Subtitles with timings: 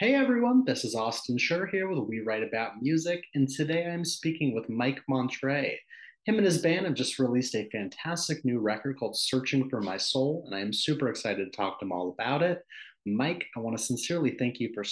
[0.00, 4.02] Hey everyone, this is Austin Schur here with We Write About Music, and today I'm
[4.02, 5.76] speaking with Mike Montrey.
[6.24, 9.98] Him and his band have just released a fantastic new record called Searching for My
[9.98, 12.64] Soul, and I am super excited to talk to him all about it.
[13.04, 14.84] Mike, I want to sincerely thank you for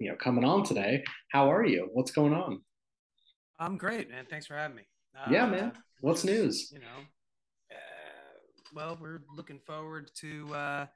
[0.00, 1.04] you know coming on today.
[1.30, 1.88] How are you?
[1.92, 2.60] What's going on?
[3.60, 4.26] I'm great, man.
[4.28, 4.88] Thanks for having me.
[5.30, 5.70] Yeah, man.
[5.76, 6.72] Uh, What's news?
[6.72, 7.04] you know,
[7.70, 10.86] uh, well, we're looking forward to uh,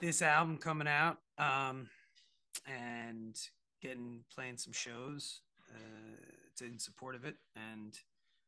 [0.00, 1.86] this album coming out um,
[2.66, 3.38] and
[3.82, 5.40] getting playing some shows
[5.70, 7.98] uh, in support of it, and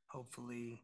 [0.09, 0.83] hopefully,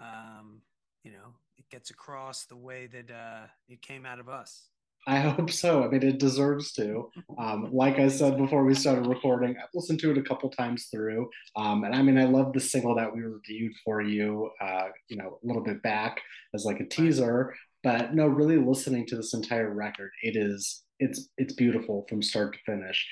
[0.00, 0.62] um,
[1.04, 4.68] you know, it gets across the way that uh, it came out of us.
[5.06, 5.82] I hope so.
[5.82, 7.10] I mean, it deserves to.
[7.38, 10.88] Um, like I said before we started recording, I've listened to it a couple times
[10.90, 14.88] through, um, and I mean, I love the single that we reviewed for you, uh,
[15.08, 16.20] you know, a little bit back
[16.54, 17.54] as like a teaser.
[17.82, 22.54] But no, really listening to this entire record, it is it's it's beautiful from start
[22.54, 23.06] to finish.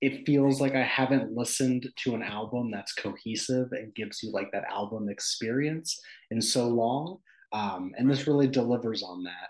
[0.00, 4.50] It feels like I haven't listened to an album that's cohesive and gives you like
[4.52, 7.18] that album experience in so long.
[7.52, 9.48] Um, and this really delivers on that.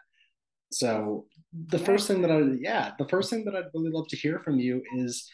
[0.73, 1.27] So
[1.69, 2.31] the first thing that.
[2.31, 5.29] I, yeah, the first thing that I'd really love to hear from you is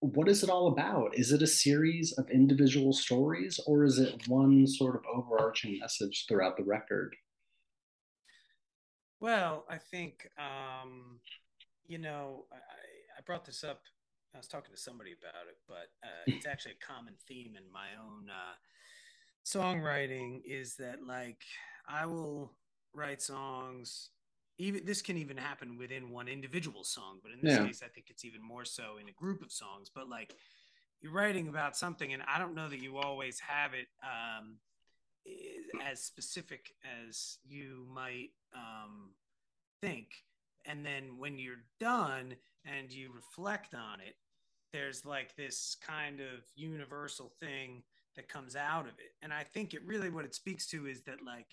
[0.00, 1.16] what is it all about?
[1.18, 6.26] Is it a series of individual stories or is it one sort of overarching message
[6.28, 7.16] throughout the record?
[9.20, 11.20] Well, I think um,
[11.88, 12.56] you know, I,
[13.18, 13.82] I brought this up.
[14.34, 17.64] I was talking to somebody about it, but uh, it's actually a common theme in
[17.72, 18.54] my own uh,
[19.44, 20.42] songwriting.
[20.46, 21.42] Is that like
[21.88, 22.52] I will
[22.94, 24.10] write songs.
[24.58, 27.88] Even this can even happen within one individual song, but in this Yeah, case, I
[27.88, 29.90] think it's even more so in a group of songs.
[29.94, 30.34] But like
[31.02, 34.56] you're writing about something, and I don't know that you always have it um,
[35.80, 36.74] as specific
[37.06, 39.10] as you might um,
[39.82, 40.08] think.
[40.66, 44.16] And then when you're done and you reflect on it,
[44.72, 47.82] there's like this kind of universal thing
[48.16, 49.12] that comes out of it.
[49.22, 51.46] And I think it really what it speaks to is that like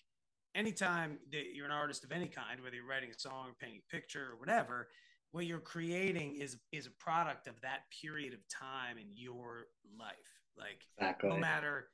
[0.55, 3.81] anytime that you're an artist of any kind, whether you're writing a song or painting
[3.87, 4.89] a picture or whatever,
[5.31, 9.67] what you're creating is is a product of that period of time in your
[9.99, 10.41] life.
[10.57, 10.87] Like
[11.23, 11.87] no matter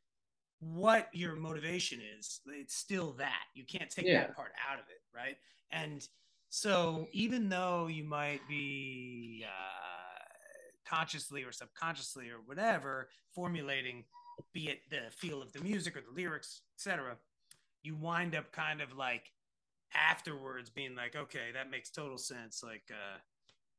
[0.60, 3.44] what your motivation is, it's still that.
[3.56, 5.38] You can't take Yeah, that part out of it, right?
[5.72, 6.08] And
[6.50, 14.04] so even though you might be uh, consciously or subconsciously or whatever formulating,
[14.54, 17.18] be it the feel of the music or the lyrics, etc.,
[17.84, 19.32] you wind up kind of like
[19.94, 22.62] afterwards being like, okay, that makes total sense.
[22.64, 23.20] Like uh,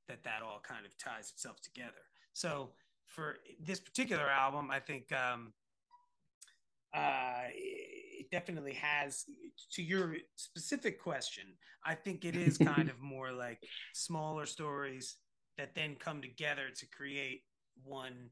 [0.09, 2.03] that, that all kind of ties itself together.
[2.33, 2.71] So
[3.07, 5.53] for this particular album, I think um,
[6.95, 7.49] uh,
[8.31, 9.25] it definitely has
[9.73, 11.45] to your specific question
[11.85, 13.59] i think it is kind of more like
[13.95, 15.17] smaller stories
[15.59, 17.43] that then come together to create
[17.85, 18.31] one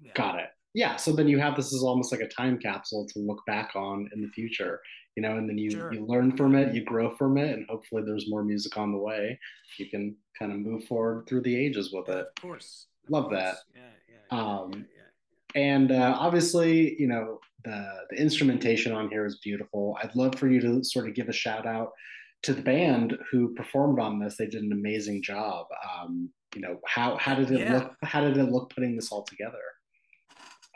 [0.01, 0.49] yeah Got it.
[0.77, 3.71] Yeah, so then you have this as almost like a time capsule to look back
[3.75, 4.79] on in the future,
[5.15, 7.65] you know, and then you sure you learn from it, you grow from it, and
[7.67, 9.39] hopefully there's more music on the way.
[9.79, 12.27] You can kind of move forward through the ages with it.
[12.27, 13.55] of course of Love that.
[13.55, 14.85] course yeah yeah yeah yeah Um,
[15.55, 17.79] and uh, obviously, you know, the
[18.11, 19.97] the instrumentation on here is beautiful.
[20.03, 21.89] I'd love for you to sort of give a shout out
[22.43, 24.37] to the band who performed on this.
[24.37, 25.65] They did an amazing job.
[25.91, 27.95] Um, you know, how how did it look?
[28.03, 29.65] How did it look putting this all together?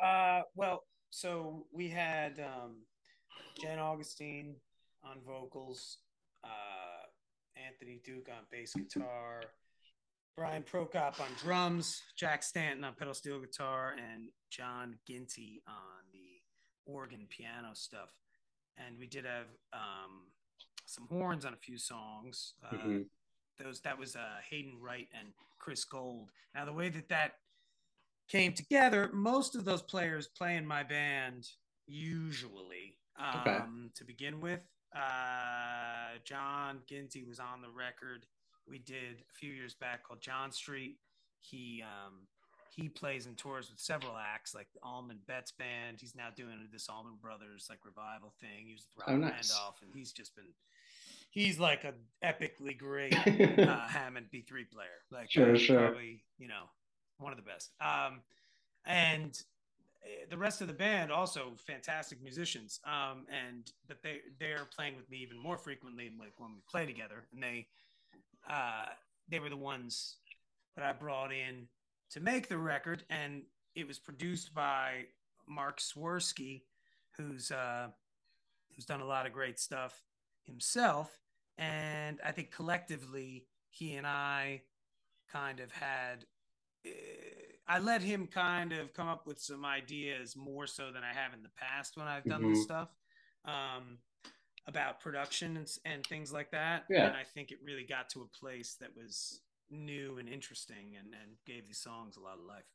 [0.01, 2.77] Uh well so we had um
[3.59, 4.55] Jen Augustine
[5.03, 5.97] on vocals,
[6.43, 7.05] uh,
[7.55, 9.41] Anthony Duke on bass guitar,
[10.35, 16.91] Brian Prokop on drums, Jack Stanton on pedal steel guitar, and John Ginty on the
[16.91, 18.09] organ piano stuff.
[18.77, 20.27] And we did have um,
[20.85, 22.53] some horns on a few songs.
[22.63, 23.01] Uh, hmm
[23.61, 25.29] those that was uh, Hayden Wright and
[25.59, 26.31] Chris Gold.
[26.55, 27.33] Now the way that that
[28.31, 31.47] came together, most of those players play in my band
[31.87, 33.57] usually Okay.
[33.57, 34.61] um, to begin with.
[34.95, 38.25] Uh, John Ginty was on the record
[38.67, 40.97] we did a few years back called John Street.
[41.41, 42.27] He um,
[42.75, 45.97] he plays and tours with several acts like the Allman Betts Band.
[45.99, 48.65] He's now doing this Allman Brothers like revival thing.
[48.67, 49.51] He was with Oh, Robert nice.
[49.51, 50.45] Randolph, and he's just been
[51.31, 53.13] he's like an epically great
[53.59, 54.87] uh, Hammond B3 player.
[55.11, 55.79] Like sure, sure.
[55.89, 56.63] probably you know
[57.21, 57.71] one of the best.
[57.79, 58.21] Um,
[58.85, 59.39] and
[60.03, 62.79] uh, the rest of the band also fantastic musicians.
[62.85, 66.85] Um, and but they they're playing with me even more frequently, like when we play
[66.85, 67.27] together.
[67.33, 67.67] And they
[68.49, 68.85] uh,
[69.29, 70.17] they were the ones
[70.75, 71.67] that I brought in
[72.11, 73.43] to make the record, and
[73.75, 75.05] it was produced by
[75.47, 76.63] Mark Swirsky,
[77.17, 77.87] who's uh,
[78.75, 80.01] who's done a lot of great stuff
[80.43, 81.19] himself.
[81.57, 84.63] And I think collectively, he and I
[85.31, 86.25] kind of had.
[87.67, 91.33] I let him kind of come up with some ideas more so than I have
[91.33, 92.53] in the past when I've done mm-hmm.
[92.53, 92.89] this stuff
[93.45, 93.99] um,
[94.67, 96.83] about production and, and things like that.
[96.89, 97.07] Yeah.
[97.07, 99.39] And I think it really got to a place that was
[99.69, 102.65] new and interesting and, and gave these songs a lot of life.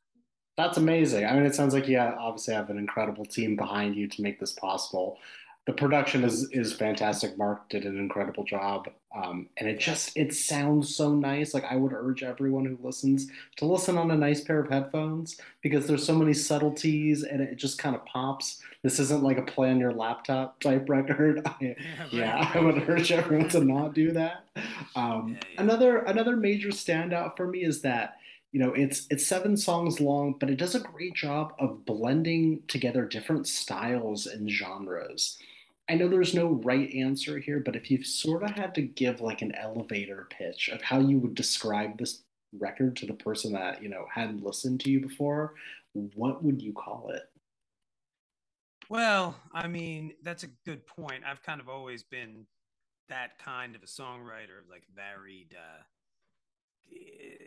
[0.57, 1.25] That's amazing.
[1.25, 4.39] I mean, it sounds like you obviously have an incredible team behind you to make
[4.39, 5.19] this possible
[5.67, 7.37] the production is is fantastic.
[7.37, 11.53] Mark did an incredible job, um, and it just it sounds so nice.
[11.53, 13.27] Like I would urge everyone who listens
[13.57, 17.57] to listen on a nice pair of headphones because there's so many subtleties, and it
[17.57, 18.61] just kind of pops.
[18.81, 21.41] This isn't like a play on your laptop type record.
[21.45, 21.73] I, yeah,
[22.11, 24.45] yeah I would urge everyone to not do that.
[24.95, 25.61] Um, yeah, yeah.
[25.61, 28.19] Another another major standout for me is that
[28.53, 32.61] you know it's it's seven songs long but it does a great job of blending
[32.69, 35.37] together different styles and genres
[35.89, 39.21] I know there's no right answer here, but if you've sort of had to give
[39.21, 42.23] like an elevator pitch of how you would describe this
[42.57, 45.53] record to the person that, you know, hadn't listened to you before,
[45.93, 47.23] what would you call it?
[48.89, 51.23] Well, I mean, that's a good point.
[51.25, 52.45] I've kind of always been
[53.09, 55.83] that kind of a songwriter, of like varied uh,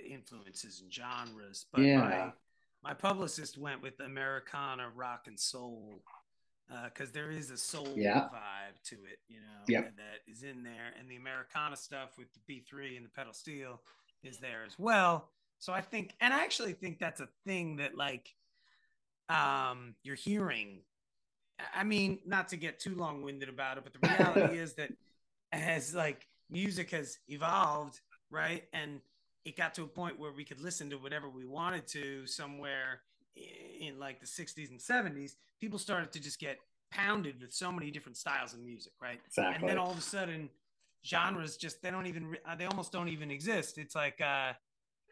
[0.09, 1.67] influences and genres.
[1.73, 1.99] But yeah.
[2.01, 2.33] my,
[2.83, 6.03] my publicist went with Americana, rock, and soul
[6.85, 8.29] because uh, there is a soul yeah.
[8.33, 9.93] vibe to it, you know, yep.
[9.97, 10.93] that is in there.
[10.99, 13.81] And the Americana stuff with the B3 and the pedal steel
[14.23, 15.31] is there as well.
[15.59, 18.35] So I think, and I actually think that's a thing that like
[19.29, 20.81] um, you're hearing.
[21.75, 24.91] I mean, not to get too long winded about it, but the reality is that
[25.53, 28.01] as like music has evolved,
[28.31, 28.65] right?
[28.73, 29.01] And
[29.45, 33.01] it got to a point where we could listen to whatever we wanted to somewhere
[33.37, 36.59] in like the 60s and 70s, people started to just get
[36.91, 39.21] pounded with so many different styles of music, right?
[39.27, 39.61] Exactly.
[39.61, 40.51] And then all of a sudden,
[41.05, 43.79] genres just they don't even uh, they almost don't even exist.
[43.79, 44.53] It's like uh,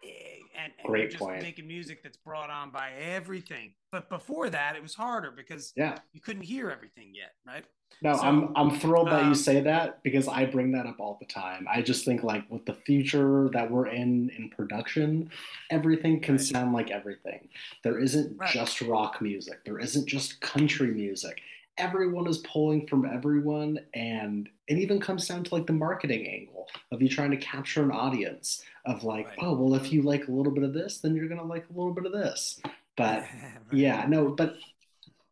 [0.02, 1.42] and, and great just point.
[1.42, 5.98] Making music that's brought on by everything, but before that, it was harder because yeah,
[6.12, 7.64] you couldn't hear everything yet, right?
[8.02, 11.00] No, so, I'm I'm thrilled that um, you say that because I bring that up
[11.00, 11.66] all the time.
[11.70, 15.30] I just think like with the future that we're in in production,
[15.70, 16.44] everything can right.
[16.44, 17.48] sound like everything.
[17.82, 18.50] There isn't right.
[18.50, 19.64] just rock music.
[19.64, 21.40] There isn't just country music.
[21.76, 26.66] Everyone is pulling from everyone, and it even comes down to like the marketing angle
[26.92, 29.38] of you trying to capture an audience of like, right.
[29.42, 31.78] oh well, if you like a little bit of this, then you're gonna like a
[31.78, 32.60] little bit of this.
[32.96, 33.24] But
[33.72, 34.56] yeah, no, but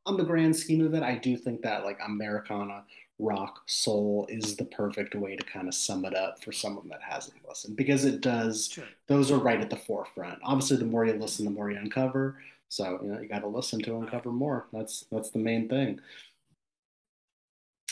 [0.04, 2.84] on the grand scheme of it, I do think that like Americana
[3.18, 7.00] rock soul is the perfect way to kind of sum it up for someone that
[7.00, 8.84] hasn't listened because it does sure.
[9.06, 10.38] those are right at the forefront.
[10.42, 12.38] Obviously the more you listen the more you uncover.
[12.68, 14.66] So you know you got to listen to uncover more.
[14.72, 16.00] That's that's the main thing.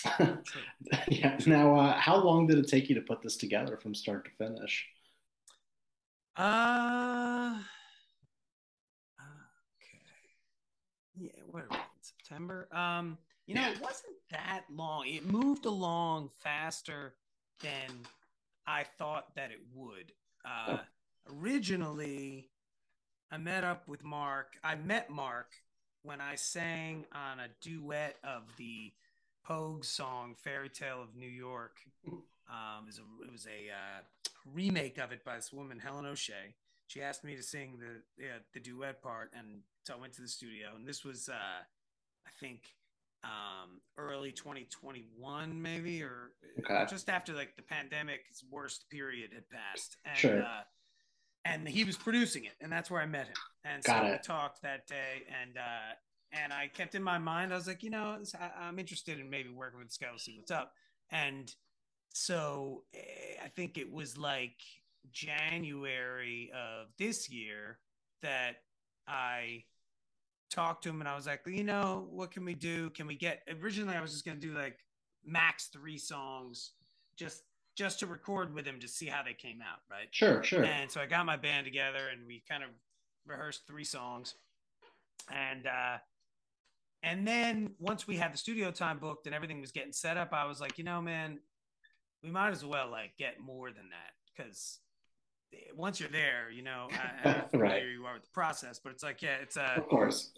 [1.08, 4.26] Yeah now uh, how long did it take you to put this together from start
[4.26, 4.86] to finish
[6.36, 7.54] uh
[9.78, 10.00] okay
[11.16, 12.68] yeah whatever September.
[12.72, 13.72] Um, you know, yeah.
[13.72, 15.06] it wasn't that long.
[15.06, 17.14] It moved along faster
[17.62, 18.06] than
[18.66, 20.12] I thought that it would.
[20.44, 20.80] Uh, oh.
[21.40, 22.50] Originally,
[23.30, 24.56] I met up with Mark.
[24.62, 25.52] I met Mark
[26.02, 28.92] when I sang on a duet of the
[29.46, 31.80] Pogues song "Fairy Tale of New York."
[32.48, 34.02] Um, it was a, it was a uh,
[34.52, 36.54] remake of it by this woman, Helen O'Shea.
[36.86, 40.28] She asked me to sing the the duet part, and so I went to the
[40.28, 40.68] studio.
[40.76, 42.74] And this was uh, I think
[43.24, 46.84] um, early 2021, maybe, or okay.
[46.88, 49.96] just after like the pandemic's worst period had passed.
[50.04, 50.42] And, sure.
[50.42, 50.62] Uh,
[51.46, 53.34] and he was producing it, and that's where I met him.
[53.64, 54.12] And Got so it.
[54.12, 55.94] we talked that day, and uh,
[56.42, 59.30] and I kept in my mind, I was like, you know, I, am interested in
[59.30, 60.08] maybe working with this guy.
[60.10, 60.72] We'll see what's up.
[61.10, 61.52] And
[62.14, 64.56] so eh, I think it was like
[65.10, 67.78] January of this year
[68.22, 68.56] that
[69.06, 69.64] I
[70.50, 72.90] talked to him and I was like, you know, what can we do?
[72.90, 74.78] Can we get originally I was just gonna do like
[75.26, 76.72] max three songs
[77.16, 77.42] just
[77.76, 80.06] just to record with him to see how they came out, right?
[80.12, 80.62] Sure, sure.
[80.62, 82.70] And so I got my band together and we kind of
[83.26, 84.36] rehearsed three songs.
[85.32, 85.98] And uh
[87.02, 90.32] and then once we had the studio time booked and everything was getting set up,
[90.32, 91.40] I was like, you know, man,
[92.24, 94.80] we might as well like get more than that because
[95.76, 96.88] once you're there, you know,
[97.24, 97.82] I, I right.
[97.84, 100.32] you are with the process, but it's like, yeah, it's a, of course,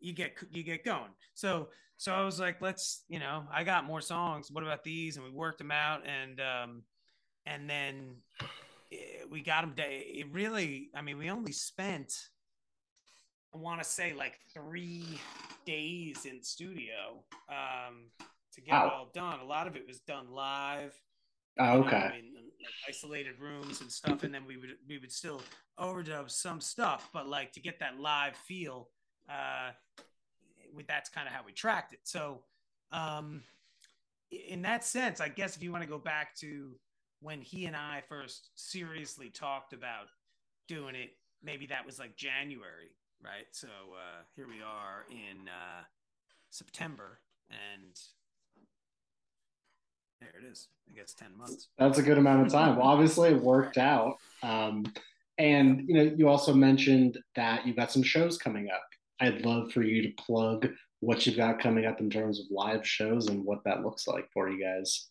[0.00, 1.10] you get, you get going.
[1.34, 4.50] So, so I was like, let's, you know, I got more songs.
[4.50, 5.16] What about these?
[5.16, 6.02] And we worked them out.
[6.06, 6.82] And, um,
[7.46, 8.16] and then
[8.92, 9.74] eh, we got them.
[9.76, 10.04] Day.
[10.14, 12.12] It really, I mean, we only spent,
[13.54, 15.20] I want to say like three
[15.64, 17.22] days in studio.
[17.48, 18.10] Um,
[18.54, 18.86] to get wow.
[18.86, 19.40] it all done.
[19.40, 20.94] A lot of it was done live.
[21.58, 21.98] Oh, okay.
[21.98, 22.34] Know, in,
[22.64, 25.42] like isolated rooms and stuff, and then we would we would still
[25.78, 28.88] overdub some stuff, but like to get that live feel,
[29.28, 29.70] uh,
[30.74, 32.00] with that's kind of how we tracked it.
[32.04, 32.40] So,
[32.90, 33.42] um,
[34.30, 36.72] in that sense, I guess if you want to go back to
[37.20, 40.08] when he and I first seriously talked about
[40.68, 41.10] doing it,
[41.42, 43.46] maybe that was like January, right?
[43.52, 45.84] So uh, here we are in uh,
[46.50, 47.20] September,
[47.50, 47.98] and
[50.32, 50.68] there it is.
[50.88, 51.68] I guess ten months.
[51.78, 52.76] That's a good amount of time.
[52.76, 54.16] Well, obviously, it worked out.
[54.42, 54.84] Um,
[55.38, 58.84] and you know, you also mentioned that you've got some shows coming up.
[59.20, 60.68] I'd love for you to plug
[61.00, 64.28] what you've got coming up in terms of live shows and what that looks like
[64.32, 65.08] for you guys.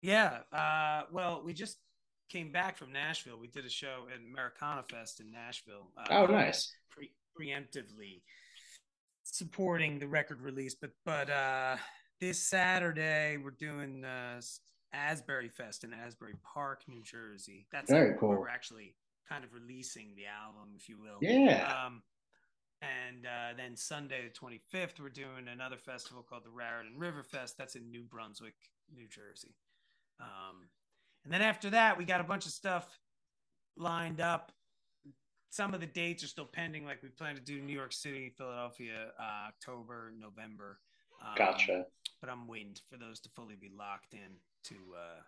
[0.00, 0.38] Yeah.
[0.52, 1.78] Uh, well, we just
[2.28, 3.38] came back from Nashville.
[3.38, 5.90] We did a show at Americana Fest in Nashville.
[5.96, 6.72] Uh, oh, nice.
[6.90, 8.22] Pre- preemptively
[9.22, 11.76] supporting the record release, but but uh,
[12.22, 14.40] this Saturday we're doing uh,
[14.92, 17.66] Asbury Fest in Asbury Park, New Jersey.
[17.72, 18.28] That's very cool.
[18.28, 18.94] We're actually
[19.28, 21.18] kind of releasing the album, if you will.
[21.20, 21.66] Yeah.
[21.84, 22.02] Um,
[22.80, 24.46] and uh, then Sunday the
[24.78, 27.58] 25th, we're doing another festival called the Raritan River Fest.
[27.58, 28.54] That's in New Brunswick,
[28.94, 29.56] New Jersey.
[30.20, 30.68] Um,
[31.24, 33.00] and then after that, we got a bunch of stuff
[33.76, 34.52] lined up.
[35.50, 36.84] Some of the dates are still pending.
[36.84, 40.78] Like we plan to do New York City, Philadelphia, uh, October, November.
[41.20, 41.86] Um, gotcha.
[42.22, 45.20] But I'm waiting for those to fully be locked in to uh,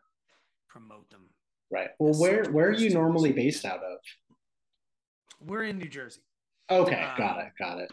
[0.68, 1.28] promote them.
[1.70, 1.88] Right.
[1.98, 3.98] Well, where where are you normally based out of?
[5.40, 6.20] We're in New Jersey.
[6.70, 7.90] Okay, um, got it, got it.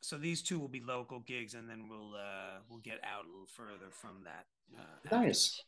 [0.00, 3.28] So these two will be local gigs, and then we'll uh, we'll get out a
[3.28, 4.46] little further from that.
[4.76, 5.60] Uh, nice,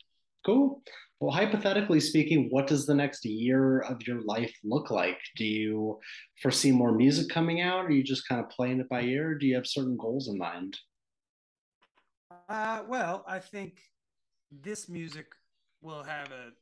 [0.44, 0.82] cool.
[1.20, 5.18] Well, hypothetically speaking, what does the next year of your life look like?
[5.36, 5.98] Do you
[6.40, 7.84] foresee more music coming out?
[7.84, 9.34] Or are you just kind of playing it by ear?
[9.34, 10.78] do you have certain goals in mind?
[12.48, 13.80] Uh, well, I think
[14.50, 15.26] this music
[15.82, 16.52] will have a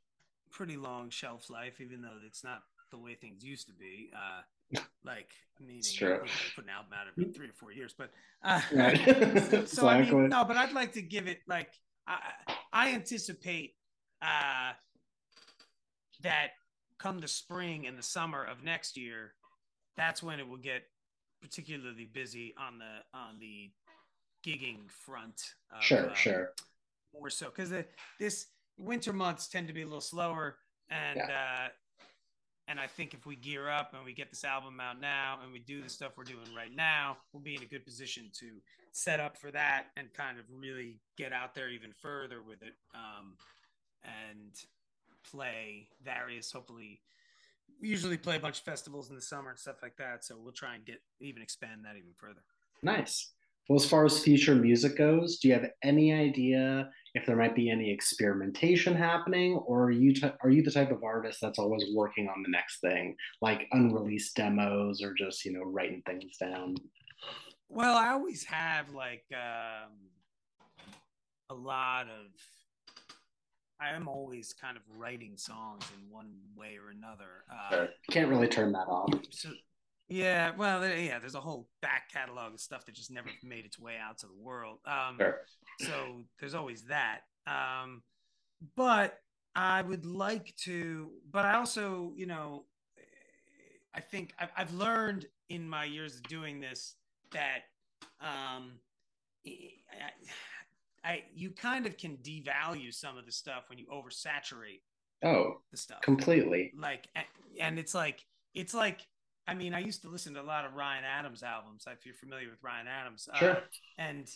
[0.50, 4.11] pretty long shelf life, even though it's not the way things used to be.
[4.14, 6.21] Uh, like meaning true.
[6.57, 8.11] put an album out every three or four years, but
[8.43, 9.69] uh, right.
[9.69, 11.71] so, I mean, no, but I'd like to give it like
[12.09, 12.19] I,
[12.73, 13.75] I anticipate
[14.21, 14.73] uh,
[16.23, 16.49] that
[16.99, 19.35] come the spring and the summer of next year,
[19.97, 20.83] that's when it will get
[21.40, 23.71] particularly busy on the on the
[24.47, 25.43] gigging front.
[25.75, 26.53] Of, sure, uh, sure.
[27.12, 27.73] More so because
[28.21, 28.47] this
[28.79, 30.57] winter months tend to be a little slower,
[30.91, 31.65] and yeah.
[31.65, 31.69] uh,
[32.69, 35.53] and I think if we gear up and we get this album out now and
[35.53, 38.47] we do the stuff we're doing right now, we'll be in a good position to
[38.93, 42.75] set up for that and kind of really get out there even further with it
[42.95, 43.35] um,
[44.03, 44.53] and
[45.31, 47.00] play various, hopefully,
[47.81, 50.25] we usually play a bunch of festivals in the summer and stuff like that.
[50.25, 52.43] So we'll try and get even expand that even further.
[52.83, 53.33] Nice.
[53.68, 57.56] Well, as far as future music goes, do you have any idea if there might
[57.56, 61.58] be any experimentation happening, or are you t- are you the type of artist that's
[61.58, 66.37] always working on the next thing, like unreleased demos or just you know writing things
[66.37, 66.76] down?
[67.68, 69.92] Well, I always have like um,
[71.50, 72.26] a lot of.
[73.80, 77.44] I am always kind of writing songs in one way or another.
[77.50, 77.88] Uh, sure.
[78.11, 79.12] Can't really turn that off.
[79.30, 79.50] So
[80.08, 83.78] yeah, well, yeah, there's a whole back catalog of stuff that just never made its
[83.78, 84.78] way out to the world.
[84.86, 85.40] Um, sure.
[85.80, 87.20] So there's always that.
[87.46, 88.02] Um,
[88.76, 89.18] but
[89.54, 92.64] I would like to, but I also, you know,
[93.94, 96.96] I think I've, I've learned in my years of doing this
[97.32, 97.62] that
[98.20, 98.72] um,
[99.46, 100.10] I,
[101.04, 104.82] I, you kind of can devalue some of the stuff when you oversaturate.
[105.25, 106.72] Oh, the stuff completely.
[106.78, 107.08] Like,
[107.58, 109.06] and it's like it's like
[109.49, 111.85] I mean, I used to listen to a lot of Ryan Adams albums.
[111.87, 113.50] If you're familiar with Ryan Adams, uh, sure.
[113.50, 113.61] Uh,
[113.99, 114.29] and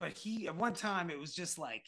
[0.00, 1.84] but he at one time it was just like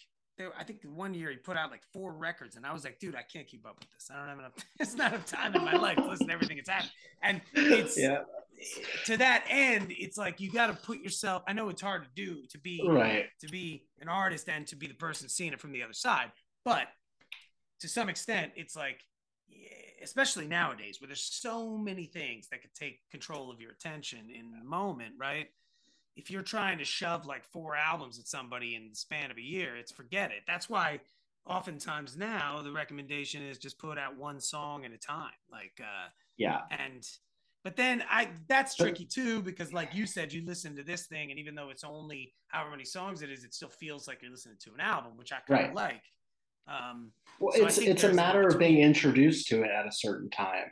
[0.59, 3.14] I think one year he put out like four records, and I was like, dude,
[3.14, 4.09] I can't keep up with this.
[4.11, 4.52] I don't have enough.
[4.80, 6.92] It's not enough time in my life to listen to everything that's happening.
[7.23, 8.23] And it's yeah.
[9.04, 11.42] to that end, it's like you got to put yourself.
[11.47, 14.76] I know it's hard to do to be right to be an artist and to
[14.76, 16.33] be the person seeing it from the other side,
[16.64, 16.87] but
[17.80, 19.00] to some extent, it's like
[20.02, 24.50] especially nowadays where there's so many things that could take control of your attention in
[24.50, 25.49] the moment, right?
[26.16, 29.42] If you're trying to shove like four albums at somebody in the span of a
[29.42, 30.42] year, it's forget it.
[30.47, 31.00] That's why
[31.47, 35.30] oftentimes now the recommendation is just put out one song at a time.
[35.50, 36.62] Like uh yeah.
[36.71, 37.07] And
[37.62, 41.30] but then I that's tricky too because like you said, you listen to this thing,
[41.30, 44.30] and even though it's only however many songs it is, it still feels like you're
[44.30, 45.75] listening to an album, which I kind of right.
[45.75, 46.02] like.
[46.68, 50.30] Um, well, so it's it's a matter of being introduced to it at a certain
[50.30, 50.66] time.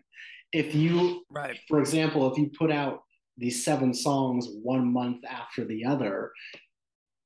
[0.52, 3.02] If you, right, for example, if you put out
[3.36, 6.32] these seven songs one month after the other,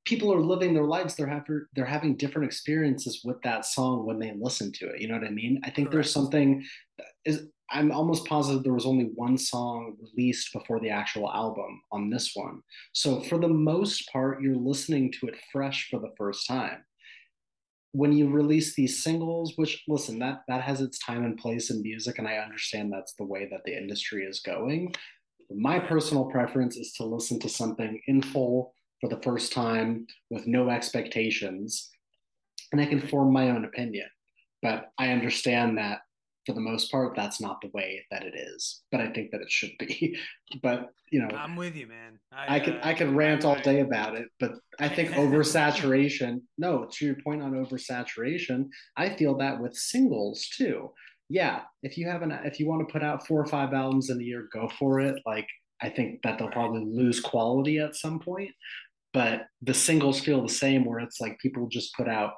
[0.05, 1.15] people are living their lives.
[1.15, 5.01] They're having they're having different experiences with that song when they listen to it.
[5.01, 5.59] You know what i mean?
[5.63, 5.91] I think Correct.
[5.91, 6.65] there's something
[7.25, 12.09] is i'm almost positive there was only one song released before the actual album on
[12.09, 12.61] this one.
[12.93, 16.83] So for the most part you're listening to it fresh for the first time
[17.93, 21.81] when you release these singles which listen that that has its time and place in
[21.81, 24.93] music and i understand that's the way that the industry is going
[25.55, 30.47] my personal preference is to listen to something in full for the first time with
[30.47, 31.91] no expectations
[32.73, 34.07] and I can form my own opinion.
[34.61, 35.99] But I understand that
[36.45, 38.81] for the most part, that's not the way that it is.
[38.91, 40.17] But I think that it should be.
[40.61, 42.19] but you know, I'm with you, man.
[42.31, 46.41] I, I could uh, I could rant all day about it, but I think oversaturation.
[46.57, 50.91] no, to your point on oversaturation, I feel that with singles too.
[51.29, 54.09] Yeah, if you have an if you want to put out four or five albums
[54.09, 55.15] in a year, go for it.
[55.25, 55.47] Like
[55.81, 58.51] I think that they'll probably lose quality at some point
[59.13, 62.33] but the singles feel the same where it's like people just put out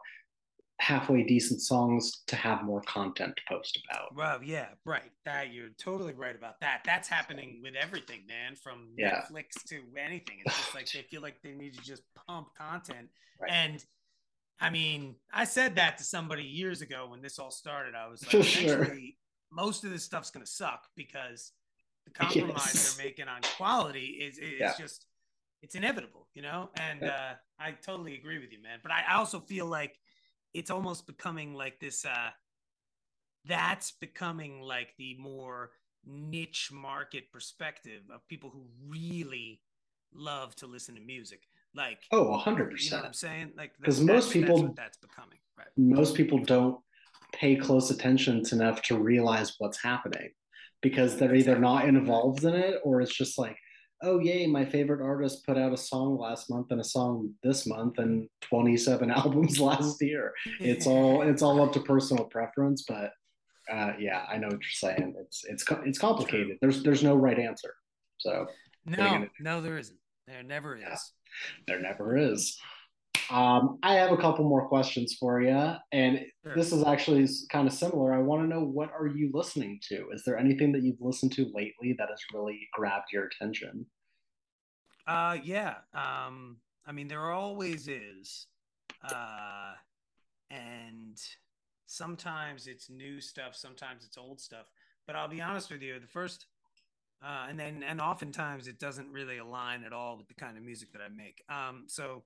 [0.80, 4.16] halfway decent songs to have more content to post about.
[4.16, 5.12] Well, yeah, right.
[5.26, 6.82] That you're totally right about that.
[6.86, 9.22] That's happening with everything, man, from yeah.
[9.22, 10.38] Netflix to anything.
[10.46, 13.10] It's just like they feel like they need to just pump content.
[13.38, 13.52] Right.
[13.52, 13.84] And
[14.62, 17.96] I mean, I said that to somebody years ago when this all started.
[17.96, 18.88] I was like, sure.
[19.52, 21.52] most of this stuff's gonna suck because
[22.06, 22.96] the compromise yes.
[22.96, 24.72] they're making on quality is is yeah.
[24.80, 25.06] just
[25.62, 26.70] it's inevitable, you know?
[26.78, 28.80] And uh, I totally agree with you, man.
[28.82, 30.00] But I also feel like
[30.56, 32.30] it's almost becoming like this uh
[33.46, 35.72] that's becoming like the more
[36.06, 39.62] niche market perspective of people who really
[40.14, 41.42] love to listen to music.
[41.76, 42.84] Like oh, hundred percent.
[42.84, 43.52] You know what I'm saying?
[43.58, 45.68] Like because most people that's, that's becoming right.
[45.76, 46.80] Most people don't
[47.34, 50.30] pay close attention enough to realize what's happening
[50.82, 53.58] because they're either not involved in it or it's just like
[54.02, 57.66] oh yay my favorite artist put out a song last month and a song this
[57.66, 60.34] month and 27 albums last year.
[60.60, 63.12] It's all it's all up to personal preference but
[63.72, 65.16] uh, yeah i know what you're saying.
[65.20, 66.58] It's it's it's complicated.
[66.62, 67.74] There's there's no right answer.
[68.18, 68.48] So
[68.86, 70.00] no no there isn't.
[70.28, 70.84] There never is.
[70.84, 70.98] Yeah,
[71.68, 72.58] there never is
[73.30, 76.56] um, I have a couple more questions for you, and sure.
[76.56, 78.14] this is actually kind of similar.
[78.14, 80.10] I want to know what are you listening to?
[80.12, 83.86] Is there anything that you've listened to lately that has really grabbed your attention?
[85.08, 85.76] Uh, yeah.
[85.94, 88.48] Um, I mean, there always is,
[89.04, 89.74] uh,
[90.50, 91.20] and
[91.86, 94.66] sometimes it's new stuff, sometimes it's old stuff.
[95.08, 96.48] But I'll be honest with you, the first
[97.24, 100.64] uh, and then and oftentimes it doesn't really align at all with the kind of
[100.64, 101.44] music that I make.
[101.50, 102.24] Um, so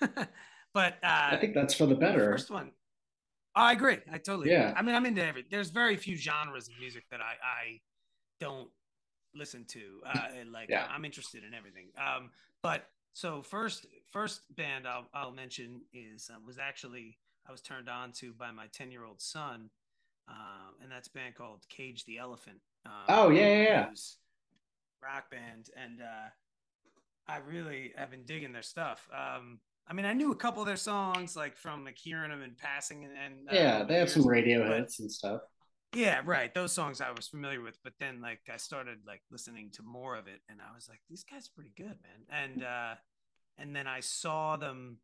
[0.00, 2.20] but uh, I think that's for the better.
[2.20, 2.72] The first one.
[3.56, 3.98] I agree.
[4.12, 4.50] I totally.
[4.50, 4.70] Yeah.
[4.70, 4.78] Agree.
[4.78, 5.44] I mean, I'm into every.
[5.48, 7.80] There's very few genres of music that I I
[8.40, 8.68] don't
[9.34, 10.00] listen to.
[10.06, 10.86] Uh, like yeah.
[10.90, 11.88] I'm interested in everything.
[11.98, 12.30] Um,
[12.62, 17.18] but so first first band I'll I'll mention is uh, was actually
[17.48, 19.70] I was turned on to by my 10 year old son,
[20.28, 22.58] um, and that's a band called Cage the Elephant.
[22.86, 23.86] Um, oh yeah, yeah, yeah.
[25.04, 26.28] Rock band, and uh,
[27.28, 29.08] I really have been digging their stuff.
[29.12, 32.42] Um, I mean, I knew a couple of their songs, like from like hearing them
[32.42, 35.42] in passing, and, and uh, yeah, they have some radio but, hits and stuff.
[35.94, 36.52] Yeah, right.
[36.52, 40.16] Those songs I was familiar with, but then like I started like listening to more
[40.16, 42.42] of it, and I was like, these guys are pretty good, man.
[42.42, 42.94] And uh,
[43.58, 44.98] and then I saw them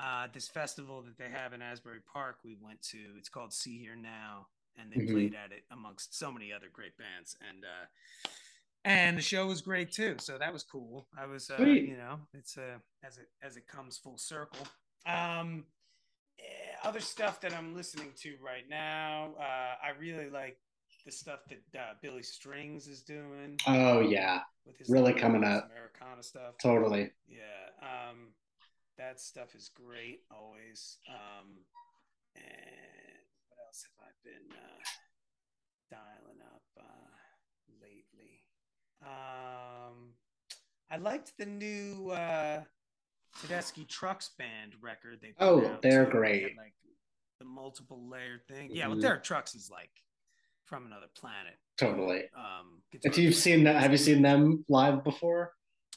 [0.00, 2.38] uh, this festival that they have in Asbury Park.
[2.44, 2.98] We went to.
[3.18, 5.14] It's called Sea.Hear.Now, and they mm-hmm.
[5.14, 7.36] played at it amongst so many other great bands.
[7.48, 8.28] And uh,
[8.86, 10.14] and the show was great too.
[10.20, 11.08] So that was cool.
[11.18, 14.66] I was, uh, you know, it's uh, as it as it comes full circle.
[15.04, 15.64] Um,
[16.38, 16.42] eh,
[16.84, 20.58] other stuff that I'm listening to right now, uh, I really like
[21.04, 23.58] the stuff that uh, Billy Strings is doing.
[23.66, 26.54] Oh yeah, with his really coming up Americana stuff.
[26.62, 27.10] Totally.
[27.28, 27.42] Yeah,
[27.82, 28.28] um,
[28.98, 30.98] that stuff is great always.
[31.08, 31.58] Um,
[32.36, 32.44] and
[33.48, 34.82] what else have I been uh,
[35.90, 37.05] dialing up uh?
[39.02, 40.14] Um,
[40.90, 42.62] I liked the new uh,
[43.42, 45.18] Tedeschi Trucks Band record.
[45.20, 46.10] They oh, they're too.
[46.10, 46.42] great.
[46.42, 46.74] They like
[47.38, 48.70] the multiple layer thing.
[48.72, 49.02] Yeah, well, mm-hmm.
[49.02, 49.90] Derek Trucks is like
[50.64, 51.54] from another planet.
[51.78, 52.24] Totally.
[52.36, 55.52] Um, if you've seen that, have you seen them live before?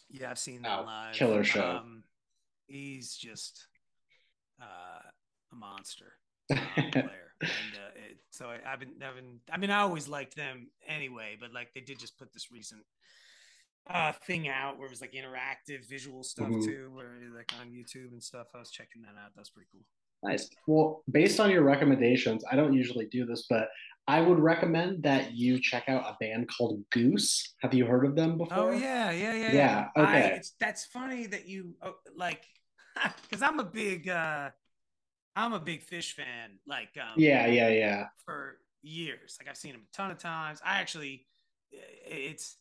[0.10, 1.16] Yeah, I've seen them oh, live.
[1.16, 1.78] Killer show.
[1.78, 2.04] Um,
[2.68, 3.68] he's just
[4.62, 5.02] uh,
[5.52, 6.14] a monster
[6.52, 6.56] uh,
[6.92, 7.29] player.
[7.42, 10.68] And uh, it, so I, have been, I've been, I mean, I always liked them
[10.88, 12.82] anyway, but like they did just put this recent
[13.90, 16.62] uh thing out where it was like interactive visual stuff mm-hmm.
[16.62, 18.48] too, where like on YouTube and stuff.
[18.54, 19.32] I was checking that out.
[19.36, 19.82] That's pretty cool.
[20.22, 20.50] Nice.
[20.68, 23.70] Well, based on your recommendations, I don't usually do this, but
[24.08, 27.54] I would recommend that you check out a band called Goose.
[27.62, 28.58] Have you heard of them before?
[28.58, 29.54] Oh yeah, yeah, yeah.
[29.54, 29.88] Yeah.
[29.96, 30.34] Okay.
[30.36, 32.44] I, that's funny that you oh, like.
[33.30, 34.50] because I'm a big uh
[35.40, 36.60] I'm a big Phish fan.
[36.68, 38.08] Like um, yeah, yeah, yeah.
[38.26, 40.60] For years, like I've seen him a ton of times.
[40.66, 41.26] I actually,
[41.72, 42.58] it's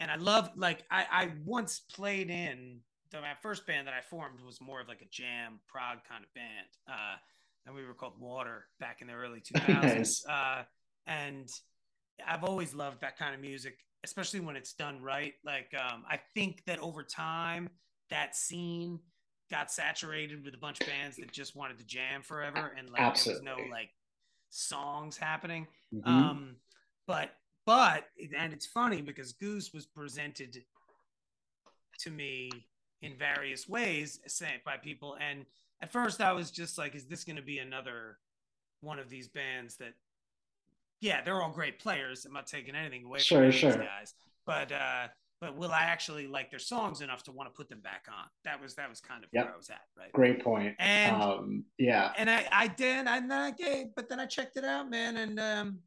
[0.00, 2.80] and I love like I I once played in
[3.12, 6.24] the my first band that I formed was more of like a jam prog kind
[6.24, 6.66] of band.
[6.88, 7.16] Uh,
[7.64, 9.68] and we were called Water back in the early 2000s.
[9.68, 10.26] nice.
[10.28, 10.62] uh,
[11.06, 11.48] and
[12.26, 15.34] I've always loved that kind of music, especially when it's done right.
[15.44, 17.68] Like um, I think that over time,
[18.10, 18.98] that scene
[19.50, 23.00] got saturated with a bunch of bands that just wanted to jam forever, and like
[23.00, 23.44] Absolutely.
[23.44, 23.90] there was no like
[24.50, 25.66] songs happening.
[25.94, 26.08] Mm-hmm.
[26.08, 26.56] Um,
[27.06, 27.30] but
[27.64, 28.04] but
[28.36, 30.62] and it's funny because Goose was presented
[32.00, 32.50] to me
[33.02, 35.46] in various ways sent by people, and
[35.80, 38.18] at first I was just like, is this going to be another
[38.80, 39.94] one of these bands that?
[41.00, 42.24] Yeah, they're all great players.
[42.24, 43.72] I'm not taking anything away sure, from sure.
[43.72, 44.14] these guys,
[44.46, 45.08] but uh,
[45.40, 48.26] but will I actually like their songs enough to want to put them back on?
[48.44, 49.46] That was that was kind of yep.
[49.46, 50.12] where I was at, right?
[50.12, 50.74] Great point.
[50.78, 54.56] And um, yeah, and I I did, and then I gave, but then I checked
[54.56, 55.78] it out, man, and um,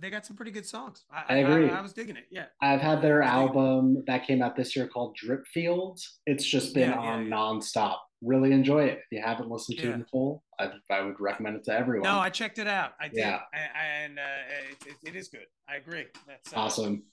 [0.00, 1.04] they got some pretty good songs.
[1.10, 1.70] I, I agree.
[1.70, 2.26] I, I, was digging it.
[2.30, 6.18] Yeah, I've had their album that came out this year called Drip Fields.
[6.26, 7.36] It's just been yeah, on yeah, yeah.
[7.36, 7.96] nonstop.
[8.20, 8.98] Really enjoy it.
[8.98, 12.02] If you haven't listened to it in full, I, I would recommend it to everyone.
[12.02, 12.94] No, I checked it out.
[13.00, 13.38] I did, yeah.
[13.54, 14.22] And uh,
[14.70, 15.46] it, it, it is good.
[15.68, 16.06] I agree.
[16.26, 17.04] That's uh, awesome.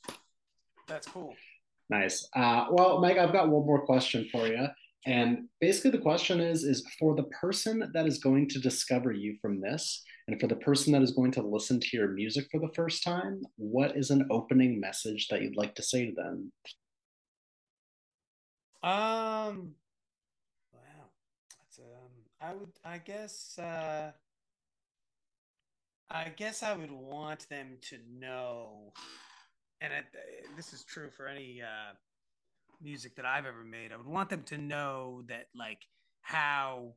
[0.88, 1.36] That's cool.
[1.90, 2.28] Nice.
[2.36, 4.68] Uh, well, Mike, I've got one more question for you.
[5.08, 9.38] And basically the question is, is for the person that is going to discover you
[9.40, 12.60] from this, and for the person that is going to listen to your music for
[12.60, 16.52] the first time, what is an opening message that you'd like to say to them?
[18.82, 19.76] Um,
[20.74, 21.10] wow.
[21.60, 24.12] That's, um, I would, I guess, uh,
[26.10, 28.94] I guess I would want them to know
[29.86, 30.06] and it,
[30.56, 31.94] this is true for any uh,
[32.82, 33.92] music that I've ever made.
[33.92, 35.82] I would want them to know that like
[36.22, 36.94] how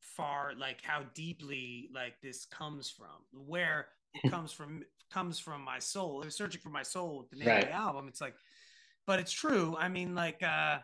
[0.00, 5.78] far, like how deeply, like this comes from, where it comes from, comes from my
[5.78, 6.20] soul.
[6.22, 7.62] I was searching for my soul the name right.
[7.64, 8.08] of the album.
[8.08, 8.34] It's like,
[9.06, 9.76] but it's true.
[9.78, 10.78] I mean, like, uh,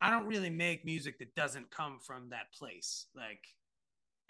[0.00, 3.44] I don't really make music that doesn't come from that place, like,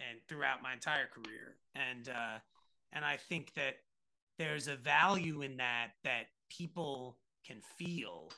[0.01, 1.57] and throughout my entire career.
[1.75, 2.39] And uh,
[2.93, 3.75] and I think that
[4.39, 8.31] there's a value in that that people can feel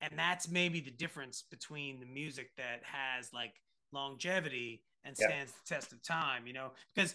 [0.00, 3.54] and that's maybe the difference between the music that has like
[3.92, 5.58] longevity and stands yeah.
[5.64, 7.14] the test of time you know because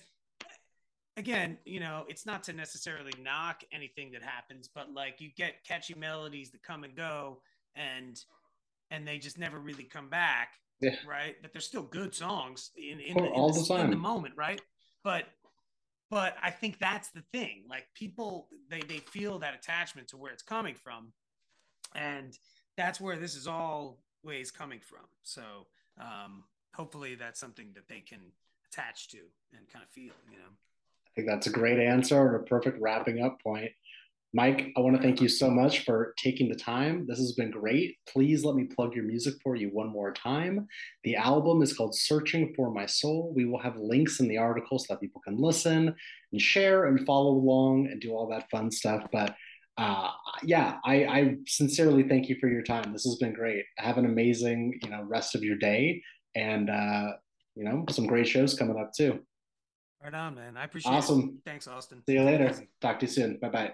[1.18, 5.64] again you know it's not to necessarily knock anything that happens but like you get
[5.68, 7.42] catchy melodies that come and go
[7.76, 8.22] and
[8.90, 10.96] and they just never really come back yeah.
[11.08, 13.86] right but they're still good songs in, in, the, in, all the, the time.
[13.86, 14.62] in the moment right
[15.04, 15.26] but
[16.12, 20.32] but i think that's the thing like people they they feel that attachment to where
[20.32, 21.12] it's coming from
[21.96, 22.38] and
[22.78, 25.06] that's where this is always coming from.
[25.24, 25.42] So
[26.00, 26.44] um
[26.74, 28.20] hopefully that's something that they can
[28.68, 29.18] attach to
[29.54, 30.52] and kind of feel you know?
[31.06, 33.72] I think that's a great answer and a perfect wrapping up point
[34.34, 37.06] Mike, I want to thank you so much for taking the time.
[37.06, 37.98] This has been great.
[38.08, 40.68] Please let me plug your music for you one more time.
[41.04, 43.34] The album is called Searching for My Soul.
[43.36, 45.94] We will have links in the article so that people can listen
[46.32, 49.06] and share and follow along and do all that fun stuff.
[49.12, 49.36] But
[49.78, 50.12] uh,
[50.44, 52.94] yeah, I, I sincerely thank you for your time.
[52.94, 53.66] This has been great.
[53.80, 56.02] Have an amazing, you know, rest of your day,
[56.36, 57.14] and uh,
[57.56, 59.20] you know, some great shows coming up too.
[60.02, 60.56] Right on, man.
[60.56, 61.20] I appreciate awesome.
[61.20, 61.50] it.
[61.50, 62.02] Thanks, Austin.
[62.08, 62.54] See you later.
[62.80, 63.38] Talk to you soon.
[63.42, 63.72] Bye bye.